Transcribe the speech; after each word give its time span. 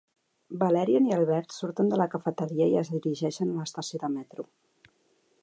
Valérian 0.61 1.09
i 1.09 1.13
Albert 1.17 1.53
surten 1.57 1.91
de 1.91 1.99
la 2.03 2.07
cafeteria 2.15 2.71
i 2.73 2.81
es 2.83 2.91
dirigeixen 2.95 3.53
a 3.53 3.61
l'estació 3.61 4.03
de 4.07 4.11
metro. 4.19 4.49